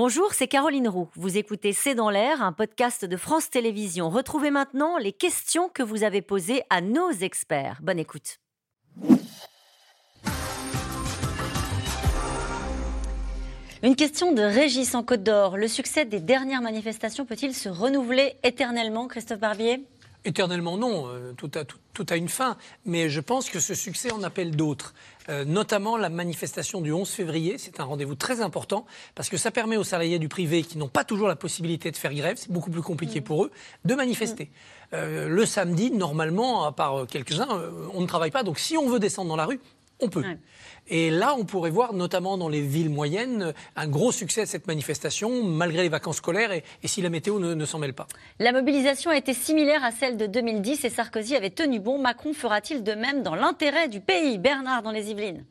[0.00, 1.08] Bonjour, c'est Caroline Roux.
[1.16, 4.10] Vous écoutez C'est dans l'air, un podcast de France Télévisions.
[4.10, 7.80] Retrouvez maintenant les questions que vous avez posées à nos experts.
[7.82, 8.38] Bonne écoute.
[13.82, 15.56] Une question de Régis en Côte d'Or.
[15.56, 19.84] Le succès des dernières manifestations peut-il se renouveler éternellement, Christophe Barbier?
[20.28, 24.12] Éternellement non, euh, tout a, tout, a, une fin, mais je pense que ce succès
[24.12, 24.92] en appelle d'autres.
[25.30, 29.50] Euh, notamment la manifestation du 11 février, c'est un rendez-vous très important parce que ça
[29.50, 32.52] permet aux salariés du privé qui n'ont pas toujours la possibilité de faire grève, c'est
[32.52, 33.24] beaucoup plus compliqué mmh.
[33.24, 33.50] pour eux,
[33.86, 34.44] de manifester.
[34.44, 34.94] Mmh.
[34.96, 37.48] Euh, le samedi, normalement, à part quelques-uns,
[37.94, 39.60] on ne travaille pas, donc si on veut descendre dans la rue,
[40.00, 40.24] on peut.
[40.88, 44.66] Et là, on pourrait voir, notamment dans les villes moyennes, un gros succès de cette
[44.66, 48.06] manifestation, malgré les vacances scolaires et, si la météo ne, s'en mêle pas.
[48.38, 51.98] La mobilisation a été similaire à celle de 2010 et Sarkozy avait tenu bon.
[51.98, 54.38] Macron fera-t-il de même dans l'intérêt du pays?
[54.38, 55.44] Bernard, dans les Yvelines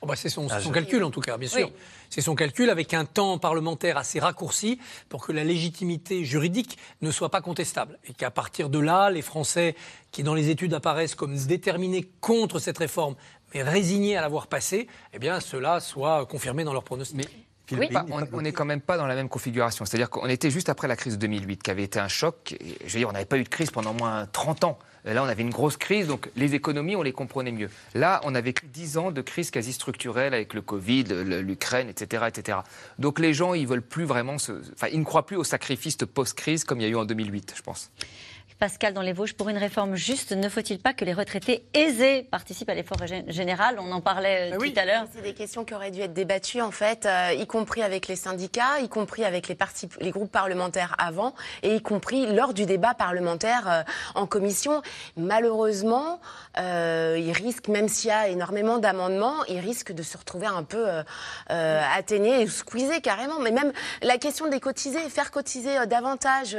[0.00, 1.70] oh bah c'est son, ah, calcul en tout cas, bien sûr.
[2.10, 7.10] C'est son calcul avec un temps parlementaire assez raccourci pour que la légitimité juridique ne
[7.10, 7.98] soit pas contestable.
[8.06, 9.74] Et qu'à partir de là, les Français
[10.10, 13.14] qui dans les études apparaissent comme déterminés contre cette réforme
[13.54, 17.47] mais résignés à l'avoir passé, eh bien, cela soit confirmé dans leur pronostic.
[17.72, 17.88] Oui.
[18.32, 19.84] on n'est quand même pas dans la même configuration.
[19.84, 22.56] C'est-à-dire qu'on était juste après la crise de 2008, qui avait été un choc.
[22.84, 24.78] je veux dire, on n'avait pas eu de crise pendant moins 30 ans.
[25.04, 27.70] Là, on avait une grosse crise, donc les économies, on les comprenait mieux.
[27.94, 32.24] Là, on a vécu 10 ans de crise quasi structurelle avec le Covid, l'Ukraine, etc.,
[32.28, 32.58] etc.
[32.98, 36.64] Donc les gens, ils veulent plus vraiment, enfin, ils ne croient plus au sacrifice post-crise
[36.64, 37.90] comme il y a eu en 2008, je pense.
[38.58, 42.24] Pascal dans les Vosges, pour une réforme juste, ne faut-il pas que les retraités aisés
[42.24, 43.78] participent à l'effort général?
[43.78, 45.04] On en parlait euh, tout à l'heure.
[45.14, 48.16] C'est des questions qui auraient dû être débattues, en fait, euh, y compris avec les
[48.16, 52.66] syndicats, y compris avec les, partis, les groupes parlementaires avant, et y compris lors du
[52.66, 53.82] débat parlementaire euh,
[54.16, 54.82] en commission.
[55.16, 56.20] Malheureusement,
[56.56, 60.86] il risque, même s'il y a énormément d'amendements, il risque de se retrouver un peu
[61.48, 63.38] atténué et squeezé carrément.
[63.38, 66.56] Mais même la question des cotisés, faire cotiser davantage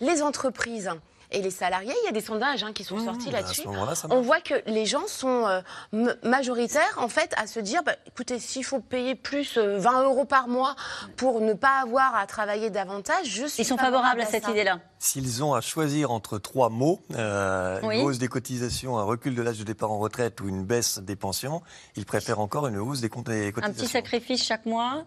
[0.00, 0.90] les entreprises
[1.32, 1.94] et les salariés.
[2.02, 3.04] Il y a des sondages hein, qui sont mmh.
[3.04, 3.62] sortis bah, là-dessus.
[4.10, 8.38] On voit que les gens sont euh, majoritaires en fait à se dire, bah, écoutez,
[8.38, 10.76] s'il faut payer plus 20 euh, euros par mois
[11.16, 14.78] pour ne pas avoir à travailler davantage, je suis Ils sont favorables à, cette idée-là.
[15.04, 19.42] S'ils ont à choisir entre trois mots, euh, une hausse des cotisations, un recul de
[19.42, 21.62] l'âge de départ en retraite ou une baisse des pensions,
[21.96, 23.62] ils préfèrent encore une hausse des, cotisations.
[23.62, 25.04] Un petit sacrifice chaque mois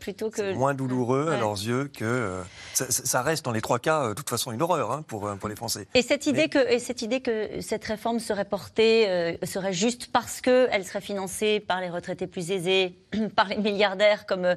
[0.00, 0.52] plutôt que.
[0.52, 2.42] Moins douloureux à leurs yeux que.
[2.74, 5.54] Ça, reste dans les trois cas, de toute façon, une horreur hein, pour, pour les
[5.94, 10.10] et cette idée, que, et cette, idée que cette réforme serait portée, euh, serait juste
[10.12, 12.98] parce qu'elle serait financée par les retraités plus aisés,
[13.36, 14.56] par les milliardaires, comme euh,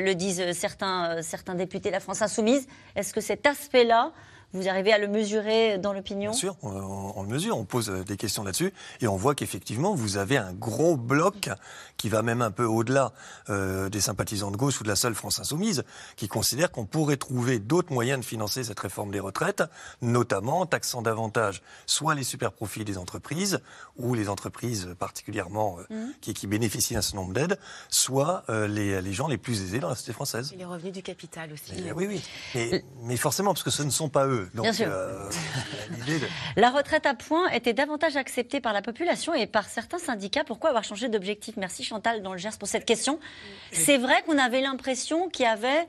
[0.00, 2.66] le disent certains, certains députés de la France insoumise,
[2.96, 4.09] est-ce que cet aspect-là
[4.52, 8.16] vous arrivez à le mesurer dans l'opinion Bien sûr, on, le mesure, on pose des
[8.16, 11.50] questions là-dessus et on voit qu'effectivement, vous avez un gros bloc
[11.96, 13.12] qui va même un peu au-delà
[13.48, 15.84] euh, des sympathisants de gauche ou de la seule France insoumise,
[16.16, 19.62] qui considère qu'on pourrait trouver d'autres moyens de financer cette réforme des retraites,
[20.02, 23.60] notamment en taxant davantage soit les super profits des entreprises
[23.96, 26.10] ou les entreprises particulièrement euh, mmh.
[26.20, 29.78] qui, qui, bénéficient d'un certain nombre d'aides, soit euh, les, les, gens les plus aisés
[29.78, 30.52] dans la société française.
[30.52, 31.72] Et les revenus du capital aussi.
[31.94, 32.22] oui, oui.
[32.54, 34.86] Mais, mais forcément, parce que ce ne sont pas eux Bien sûr.
[34.90, 35.30] Euh,
[36.56, 40.44] la retraite à points était davantage acceptée par la population et par certains syndicats.
[40.44, 41.56] Pourquoi avoir changé d'objectif?
[41.56, 43.18] Merci Chantal dans le Gers pour cette question.
[43.72, 45.86] C'est vrai qu'on avait l'impression qu'il y avait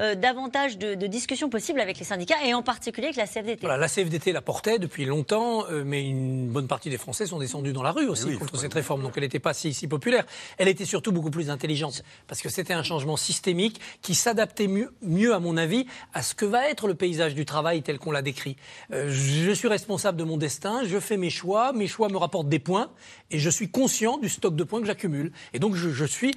[0.00, 3.58] euh, davantage de, discussions possibles avec les syndicats et en particulier avec la CFDT.
[3.60, 7.38] Voilà, la CFDT la portait depuis longtemps, euh, mais une bonne partie des Français sont
[7.38, 9.02] descendus dans la rue aussi contre cette réforme.
[9.02, 10.24] Donc elle n'était pas si, si, populaire.
[10.58, 14.92] Elle était surtout beaucoup plus intelligente parce que c'était un changement systémique qui s'adaptait mieux,
[15.02, 18.12] mieux, à mon avis, à ce que va être le paysage du travail tel qu'on
[18.12, 18.56] l'a décrit.
[18.92, 22.48] Euh, je suis responsable de mon destin, je fais mes choix, mes choix me rapportent
[22.48, 22.90] des points
[23.30, 25.32] et je suis conscient du stock de points que j'accumule.
[25.52, 26.32] Et donc je, je suis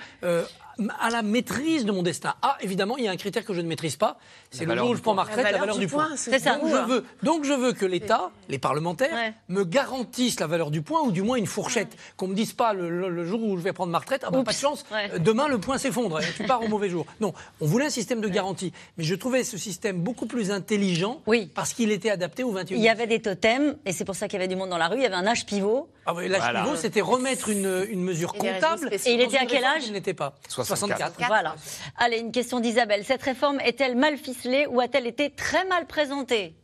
[1.00, 2.35] à la maîtrise de mon destin.
[2.41, 4.17] Ah, évidemment, il y a un critère que je ne maîtrise pas,
[4.51, 6.09] c'est le jour où je prends ma retraite, la valeur, du, point.
[6.16, 6.56] C'est ça.
[6.57, 10.81] Donc je, veux, donc je veux que l'État, les parlementaires, me garantissent la valeur du
[10.81, 11.95] point, ou du moins une fourchette.
[12.17, 14.51] Qu'on me dise pas le, jour où je vais prendre ma retraite, ah bah, pas
[14.51, 14.85] de chance,
[15.19, 17.05] demain le point s'effondre, tu pars au mauvais jour.
[17.19, 21.22] Non, on voulait un système de garantie, mais je trouvais ce système beaucoup plus intelligent,
[21.28, 21.49] oui.
[21.53, 24.28] parce qu'il était adapté au 21 Il y avait des totems, et c'est pour ça
[24.28, 25.90] qu'il y avait du monde dans la rue, il y avait un âge pivot.
[26.05, 28.90] Ah oui, l'âge pivot, c'était remettre une, une mesure comptable.
[28.91, 30.35] Et il était à quel âge Il n'était pas.
[30.50, 31.16] 64.
[31.28, 31.55] Voilà.
[31.97, 33.05] Allez, une question d'Isabelle.
[33.05, 36.55] Cette réforme est-elle mal ficelée ou a-t-elle été très mal présentée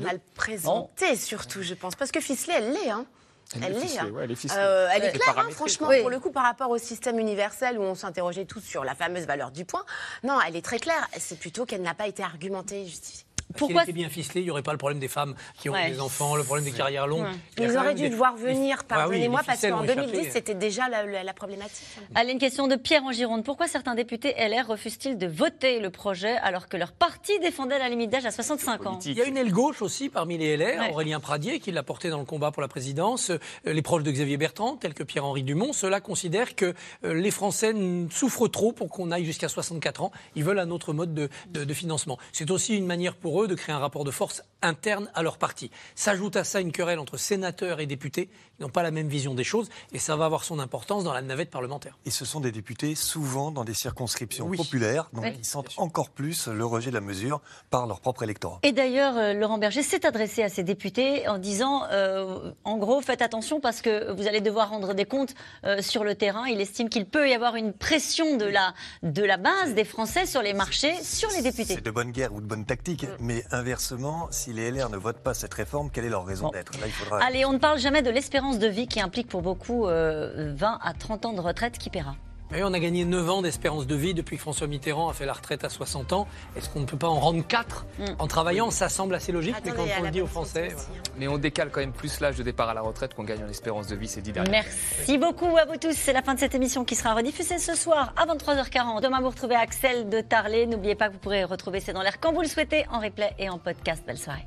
[0.00, 1.94] Mal présentée, surtout, je pense.
[1.94, 2.90] Parce que ficelée, elle l'est.
[2.90, 3.06] Hein.
[3.54, 3.98] Elle, l'est.
[3.98, 4.12] Hein.
[4.20, 7.18] elle, est euh, elle est claire, hein, franchement, pour le coup, par rapport au système
[7.18, 9.84] universel où on s'interrogeait tous sur la fameuse valeur du point.
[10.22, 11.08] Non, elle est très claire.
[11.16, 13.24] C'est plutôt qu'elle n'a pas été argumentée et justifiée.
[13.56, 16.00] Pourquoi était bien ficelé, il n'y aurait pas le problème des femmes qui ont des
[16.00, 17.26] enfants, le problème des carrières longues.
[17.58, 21.86] Ils auraient dû devoir venir, ah pardonnez-moi, parce qu'en 2010, c'était déjà la, problématique.
[22.14, 23.44] Allez, une question de Pierre en Gironde.
[23.44, 27.88] Pourquoi certains députés LR refusent-ils de voter le projet alors que leur parti défendait la
[27.88, 28.98] limite d'âge à 65 ans?
[29.04, 32.10] Il y a une aile gauche aussi parmi les LR, Aurélien Pradier, qui l'a porté
[32.10, 33.30] dans le combat pour la présidence.
[33.30, 36.74] Euh, les proches de Xavier Bertrand, tels que Pierre-Henri Dumont, ceux-là considèrent que
[37.04, 37.74] euh, les Français
[38.10, 40.12] souffrent trop pour qu'on aille jusqu'à 64 ans.
[40.34, 42.18] Ils veulent un autre mode de, de financement.
[42.32, 45.38] C'est aussi une manière pour eux de créer un rapport de force interne à leur
[45.38, 45.70] parti.
[45.94, 49.34] S'ajoute à ça une querelle entre sénateurs et députés qui n'ont pas la même vision
[49.34, 51.96] des choses et ça va avoir son importance dans la navette parlementaire.
[52.06, 56.48] Et ce sont des députés souvent dans des circonscriptions populaires, donc ils sentent encore plus
[56.48, 57.40] le rejet de la mesure
[57.70, 58.58] par leur propre électorat.
[58.62, 63.00] Et d'ailleurs, euh, Laurent Berger s'est adressé à ces députés en disant, euh, en gros,
[63.00, 66.46] faites attention parce que vous allez devoir rendre des comptes euh, sur le terrain.
[66.46, 70.26] Il estime qu'il peut y avoir une pression de la, de la base des Français
[70.26, 71.74] sur les marchés, sur les députés.
[71.74, 73.24] C'est de bonne guerre ou de bonne tactique, mm.
[73.28, 76.72] Mais inversement, si les LR ne votent pas cette réforme, quelle est leur raison d'être?
[76.82, 77.22] Il faudra...
[77.22, 80.56] Allez, on ne parle jamais de l'espérance de vie qui implique pour beaucoup 20 euh,
[80.62, 82.16] à 30 ans de retraite qui paiera?
[82.52, 85.32] On a gagné 9 ans d'espérance de vie depuis que François Mitterrand a fait la
[85.32, 86.26] retraite à 60 ans.
[86.56, 88.04] Est-ce qu'on ne peut pas en rendre 4 mm.
[88.18, 88.70] en travaillant?
[88.70, 90.68] Ça semble assez logique, mais quand on le dit aux Français.
[91.18, 93.48] Mais on décale quand même plus l'âge de départ à la retraite qu'on gagne en
[93.48, 95.92] espérance de vie ces 10 dernières Merci beaucoup à vous tous.
[95.92, 99.02] C'est la fin de cette émission qui sera rediffusée ce soir à 23h40.
[99.02, 100.66] Demain, vous retrouvez Axel de Tarlet.
[100.66, 103.34] N'oubliez pas que vous pourrez retrouver C'est dans l'air quand vous le souhaitez en replay
[103.38, 104.04] et en podcast.
[104.06, 104.46] Belle soirée.